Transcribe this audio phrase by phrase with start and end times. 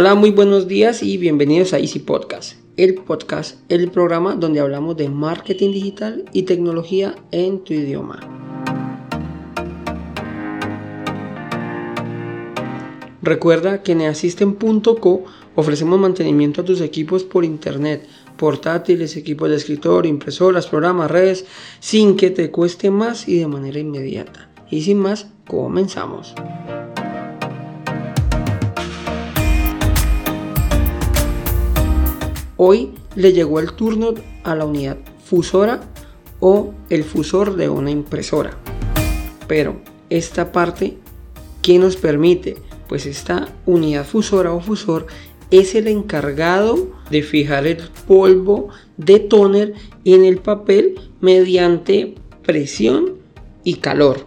[0.00, 4.96] Hola, muy buenos días y bienvenidos a Easy Podcast, el podcast, el programa donde hablamos
[4.96, 8.18] de marketing digital y tecnología en tu idioma.
[13.20, 18.08] Recuerda que en Assistant.co ofrecemos mantenimiento a tus equipos por internet,
[18.38, 21.44] portátiles, equipos de escritorio, impresoras, programas, redes,
[21.78, 24.50] sin que te cueste más y de manera inmediata.
[24.70, 26.34] Y sin más, comenzamos.
[32.62, 34.12] Hoy le llegó el turno
[34.44, 35.80] a la unidad fusora
[36.40, 38.50] o el fusor de una impresora.
[39.48, 40.98] Pero esta parte,
[41.62, 42.58] ¿qué nos permite?
[42.86, 45.06] Pues esta unidad fusora o fusor
[45.50, 49.72] es el encargado de fijar el polvo de tóner
[50.04, 53.14] en el papel mediante presión
[53.64, 54.26] y calor.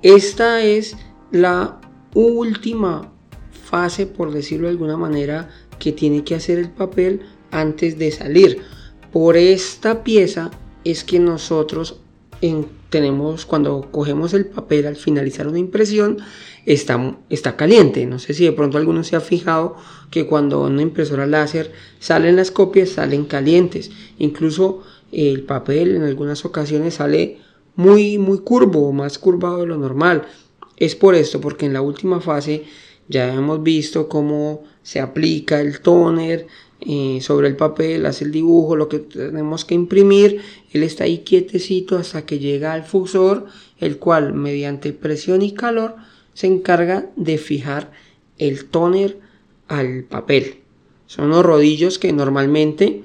[0.00, 0.96] Esta es
[1.30, 1.78] la
[2.14, 3.12] última
[3.50, 7.20] fase, por decirlo de alguna manera, que tiene que hacer el papel
[7.56, 8.62] antes de salir.
[9.12, 10.50] Por esta pieza
[10.84, 12.00] es que nosotros
[12.90, 16.18] tenemos cuando cogemos el papel al finalizar una impresión
[16.66, 18.04] está, está caliente.
[18.06, 19.76] No sé si de pronto alguno se ha fijado
[20.10, 23.90] que cuando una impresora láser salen las copias salen calientes.
[24.18, 27.38] Incluso el papel en algunas ocasiones sale
[27.74, 30.26] muy muy curvo, más curvado de lo normal.
[30.76, 32.64] Es por esto, porque en la última fase
[33.08, 36.46] ya hemos visto cómo se aplica el tóner,
[37.20, 40.40] sobre el papel, hace el dibujo, lo que tenemos que imprimir,
[40.72, 43.46] él está ahí quietecito hasta que llega al fusor,
[43.78, 45.96] el cual mediante presión y calor
[46.34, 47.92] se encarga de fijar
[48.38, 49.18] el tóner
[49.68, 50.58] al papel.
[51.06, 53.02] Son los rodillos que normalmente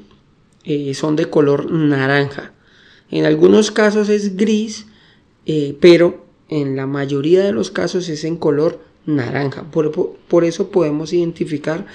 [0.64, 2.52] eh, son de color naranja.
[3.10, 4.88] En algunos casos es gris,
[5.46, 9.66] eh, pero en la mayoría de los casos es en color naranja.
[9.72, 11.86] por eso podemos identificar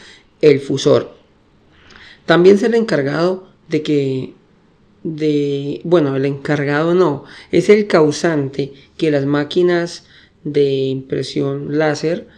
[0.40, 1.15] el fusor.
[2.26, 4.34] También ser el encargado de que,
[5.04, 10.04] de, bueno, el encargado no, es el causante que las máquinas
[10.44, 12.28] de impresión láser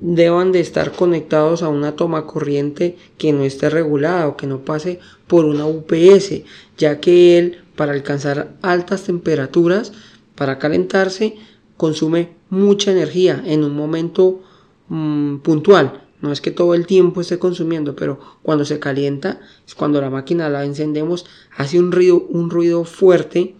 [0.00, 4.64] deban de estar conectados a una toma corriente que no esté regulada o que no
[4.64, 6.42] pase por una UPS,
[6.78, 9.92] ya que él para alcanzar altas temperaturas,
[10.34, 11.36] para calentarse,
[11.76, 14.42] consume mucha energía en un momento
[14.88, 16.02] mm, puntual.
[16.20, 20.10] No es que todo el tiempo esté consumiendo, pero cuando se calienta, es cuando la
[20.10, 21.26] máquina la encendemos,
[21.56, 23.54] hace un ruido, un ruido fuerte,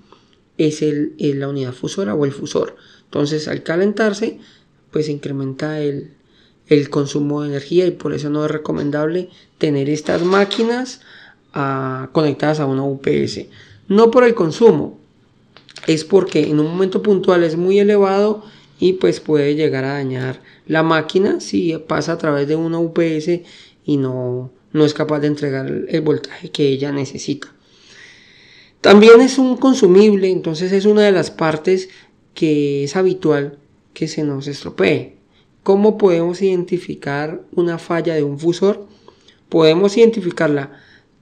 [0.59, 2.77] es la unidad fusora o el fusor.
[3.05, 4.39] Entonces, al calentarse,
[4.91, 6.13] pues incrementa el,
[6.67, 11.01] el consumo de energía y por eso no es recomendable tener estas máquinas
[11.53, 13.47] ah, conectadas a una UPS.
[13.89, 14.99] No por el consumo,
[15.87, 18.45] es porque en un momento puntual es muy elevado
[18.81, 23.29] y pues puede llegar a dañar la máquina si pasa a través de una UPS
[23.85, 27.53] y no, no es capaz de entregar el voltaje que ella necesita.
[28.81, 31.91] También es un consumible, entonces es una de las partes
[32.33, 33.59] que es habitual
[33.93, 35.19] que se nos estropee.
[35.63, 38.87] ¿Cómo podemos identificar una falla de un fusor?
[39.51, 40.81] Podemos identificarla,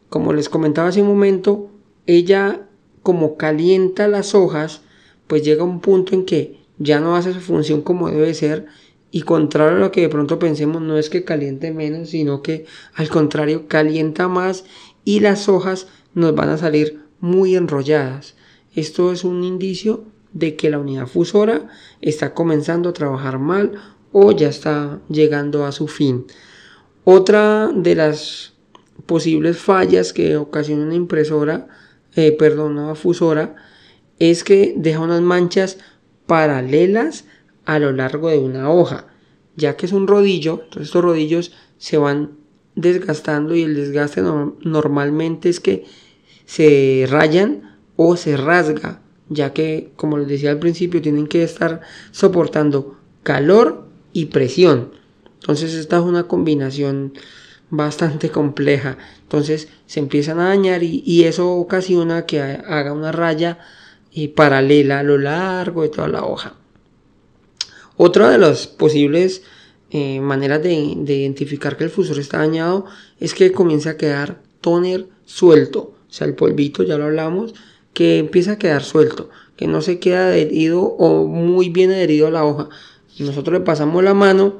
[0.09, 1.71] como les comentaba hace un momento,
[2.07, 2.69] ella
[3.03, 4.83] como calienta las hojas,
[5.27, 8.67] pues llega un punto en que ya no hace su función como debe ser
[9.11, 12.67] y contrario a lo que de pronto pensemos no es que caliente menos sino que
[12.95, 14.65] al contrario calienta más
[15.05, 18.35] y las hojas nos van a salir muy enrolladas.
[18.75, 21.69] Esto es un indicio de que la unidad fusora
[22.01, 23.73] está comenzando a trabajar mal
[24.13, 26.27] o ya está llegando a su fin.
[27.05, 28.53] Otra de las
[29.07, 31.69] posibles fallas que ocasiona una impresora
[32.15, 33.55] eh, perdón una fusora
[34.19, 35.79] es que deja unas manchas
[36.29, 37.25] paralelas
[37.65, 39.07] a lo largo de una hoja,
[39.57, 42.33] ya que es un rodillo, entonces estos rodillos se van
[42.77, 45.85] desgastando y el desgaste normalmente es que
[46.45, 51.81] se rayan o se rasga, ya que como les decía al principio tienen que estar
[52.13, 54.93] soportando calor y presión.
[55.41, 57.15] Entonces esta es una combinación
[57.71, 58.99] bastante compleja.
[59.23, 63.59] Entonces se empiezan a dañar y, y eso ocasiona que haga una raya
[64.19, 66.55] y paralela a lo largo de toda la hoja.
[67.97, 69.43] Otra de las posibles
[69.93, 72.85] eh, maneras de, identificar que el fusor está dañado
[73.21, 77.55] es que comienza a quedar tóner suelto, o sea, el polvito, ya lo hablamos,
[77.93, 82.33] que empieza a quedar suelto, que no se queda adherido o muy bien adherido a
[82.33, 82.69] la hoja.
[83.21, 84.57] Nosotros le pasamos la mano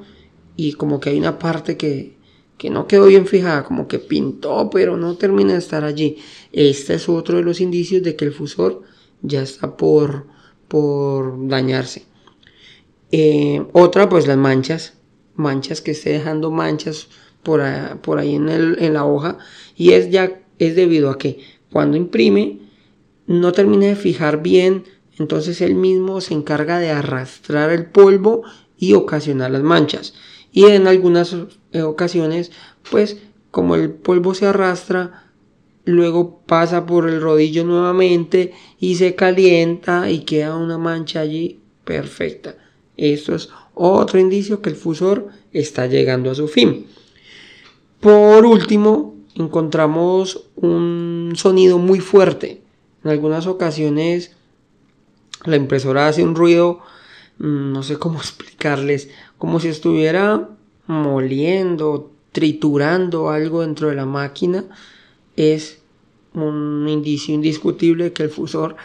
[0.55, 2.17] y como que hay una parte que,
[2.59, 6.19] que no quedó bien fijada, como que pintó, pero no termina de estar allí.
[6.53, 8.85] Este es otro de los indicios de que el fusor
[9.23, 10.27] ya está por,
[10.69, 12.05] por dañarse.
[13.11, 14.95] Eh, otra, pues las manchas,
[15.35, 17.09] manchas que esté dejando manchas
[17.43, 17.63] por,
[18.03, 19.39] por ahí en, el, en la hoja
[19.77, 22.59] y es ya es debido a que cuando imprime
[23.27, 24.85] no termina de fijar bien,
[25.19, 28.43] entonces él mismo se encarga de arrastrar el polvo
[28.79, 30.15] y ocasionar las manchas.
[30.53, 31.37] Y en algunas
[31.73, 32.53] eh, ocasiones,
[32.91, 33.19] pues
[33.51, 35.28] como el polvo se arrastra,
[35.89, 42.57] luego pasa por el rodillo nuevamente y se calienta y queda una mancha allí perfecta.
[42.99, 46.87] Esto es otro indicio que el fusor está llegando a su fin.
[48.01, 52.61] Por último, encontramos un sonido muy fuerte.
[53.03, 54.33] En algunas ocasiones
[55.47, 56.81] la impresora hace un ruido,
[57.39, 59.09] mm, no sé cómo explicarles,
[59.39, 60.51] como si estuviera
[60.87, 64.67] moliendo, triturando algo dentro de la máquina.
[65.35, 65.78] Es
[66.35, 68.77] un indicio indiscutible de que el fusor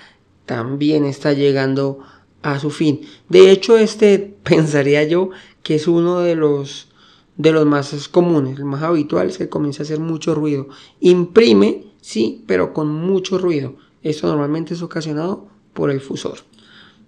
[0.46, 2.00] también está llegando
[2.42, 3.02] a su fin.
[3.30, 5.30] De hecho, este pensaría yo
[5.64, 6.90] que es uno de los
[7.36, 10.68] de los más comunes, el más habitual es que comienza a hacer mucho ruido.
[11.00, 13.76] Imprime, sí, pero con mucho ruido.
[14.04, 16.40] Esto normalmente es ocasionado por el fusor.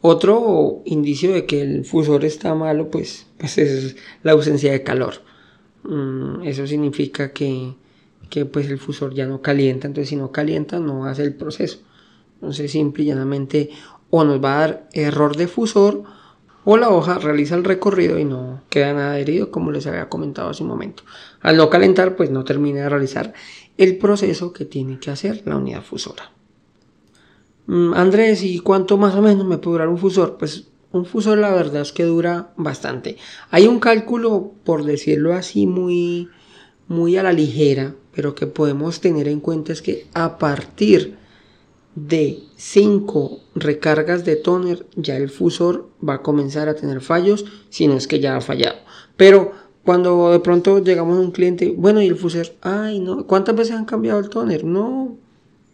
[0.01, 5.15] Otro indicio de que el fusor está malo, pues, pues es la ausencia de calor.
[5.83, 7.75] Mm, eso significa que,
[8.29, 11.79] que pues el fusor ya no calienta, entonces si no calienta no hace el proceso.
[12.35, 13.69] Entonces simple y llanamente
[14.09, 16.03] o nos va a dar error de fusor
[16.63, 20.49] o la hoja realiza el recorrido y no queda nada adherido como les había comentado
[20.49, 21.03] hace un momento.
[21.41, 23.33] Al no calentar pues no termina de realizar
[23.77, 26.31] el proceso que tiene que hacer la unidad fusora.
[27.67, 30.37] Mm, Andrés, ¿y cuánto más o menos me puede durar un fusor?
[30.37, 33.17] Pues un fusor la verdad es que dura bastante.
[33.51, 36.29] Hay un cálculo, por decirlo así, muy,
[36.87, 41.17] muy a la ligera, pero que podemos tener en cuenta es que a partir
[41.95, 47.87] de 5 recargas de toner, ya el fusor va a comenzar a tener fallos, si
[47.87, 48.77] no es que ya ha fallado.
[49.17, 49.51] Pero
[49.83, 53.75] cuando de pronto llegamos a un cliente, bueno, y el fusor, ay, no, ¿cuántas veces
[53.75, 54.63] han cambiado el toner?
[54.63, 55.17] No,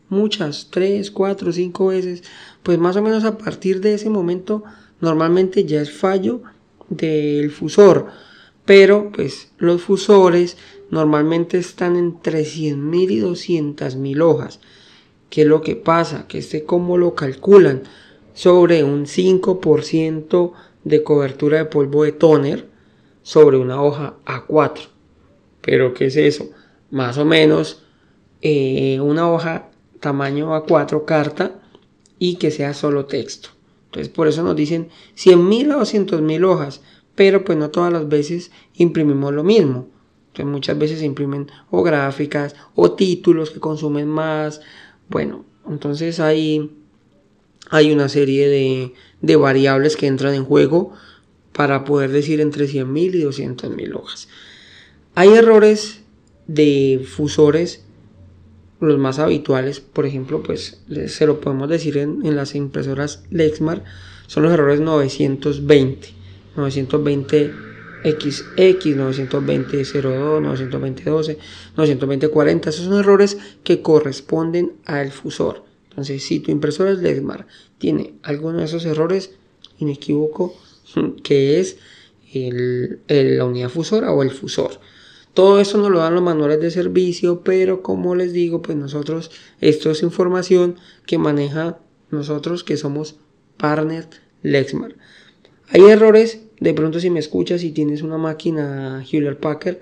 [0.09, 2.23] muchas, 3, 4, 5 veces.
[2.61, 4.63] Pues más o menos a partir de ese momento,
[4.99, 6.41] normalmente ya es fallo
[6.89, 8.07] del fusor.
[8.65, 10.57] Pero pues los fusores
[10.89, 14.59] normalmente están entre 100.000 y 200.000 hojas.
[15.29, 16.27] ¿Qué es lo que pasa?
[16.27, 17.83] Que este cómo lo calculan
[18.33, 20.51] sobre un 5%
[20.83, 22.67] de cobertura de polvo de toner
[23.23, 24.89] sobre una hoja A4.
[25.61, 26.49] Pero ¿qué es eso?
[26.89, 27.83] Más o menos
[28.41, 29.69] eh, una hoja
[29.99, 31.61] tamaño A4 carta
[32.19, 33.49] y que sea solo texto.
[33.85, 36.81] Entonces por eso nos dicen 100.000 a 200.000 hojas,
[37.15, 39.87] pero pues no todas las veces imprimimos lo mismo.
[40.27, 44.61] Entonces muchas veces se imprimen o gráficas o títulos que consumen más,
[45.09, 46.71] bueno, entonces hay,
[47.69, 50.93] hay una serie de, variables que entran en juego
[51.51, 54.29] para poder decir entre 100.000 y 200.000 hojas.
[55.15, 56.01] Hay errores
[56.47, 57.83] de fusores,
[58.79, 63.83] los más habituales, por ejemplo, pues se lo podemos decir en, en las impresoras Lexmark,
[64.27, 66.07] son los errores 920,
[66.55, 67.51] 920
[68.03, 71.37] XX, 920 02, 920 12,
[71.77, 72.69] 920 40.
[72.69, 75.63] Esos son errores que corresponden al fusor.
[75.89, 79.31] Entonces, si tu impresora es Lexmark tiene alguno de esos errores,
[79.77, 80.55] inequívoco,
[81.23, 81.77] que es
[82.33, 84.79] la unidad fusora o el fusor.
[85.33, 89.31] Todo eso nos lo dan los manuales de servicio, pero como les digo, pues nosotros,
[89.61, 91.79] esto es información que maneja
[92.09, 93.15] nosotros que somos
[93.57, 94.07] partner
[94.43, 94.97] Lexmark.
[95.73, 99.77] Hay errores de pronto si me escuchas y tienes una máquina Hewlett Packard,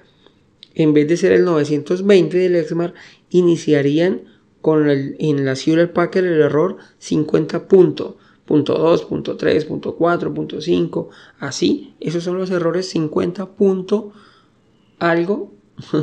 [0.75, 2.93] en vez de ser el 920 del Lexmark,
[3.31, 4.21] iniciarían
[4.61, 9.95] con el, en la Hewlett Packard el error 50 punto, punto 2, punto 3, punto
[9.95, 14.13] 4, punto 5, así, esos son los errores 50 punto
[14.99, 15.53] algo,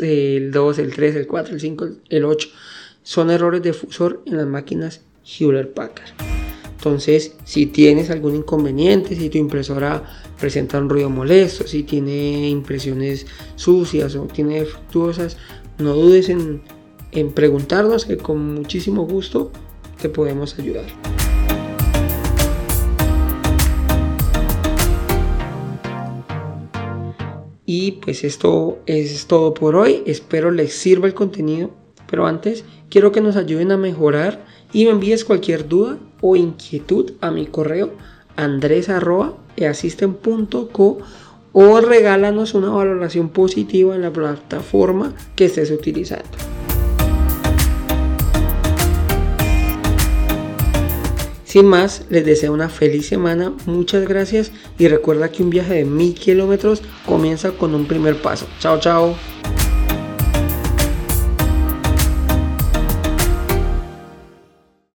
[0.00, 2.48] el 2, el 3, el 4, el 5, el 8,
[3.02, 6.35] son errores de fusor en las máquinas Hewlett Packard.
[6.76, 10.04] Entonces, si tienes algún inconveniente, si tu impresora
[10.38, 15.38] presenta un ruido molesto, si tiene impresiones sucias o tiene defectuosas,
[15.78, 16.60] no dudes en,
[17.12, 19.50] en preguntarnos que con muchísimo gusto
[20.00, 20.84] te podemos ayudar.
[27.64, 30.02] Y pues esto es todo por hoy.
[30.06, 31.70] Espero les sirva el contenido.
[32.08, 37.12] Pero antes quiero que nos ayuden a mejorar y me envíes cualquier duda o inquietud
[37.20, 37.92] a mi correo
[38.36, 40.98] andres.easisten.co
[41.52, 46.28] o regálanos una valoración positiva en la plataforma que estés utilizando.
[51.44, 55.86] Sin más, les deseo una feliz semana, muchas gracias y recuerda que un viaje de
[55.86, 58.46] mil kilómetros comienza con un primer paso.
[58.58, 59.16] Chao, chao.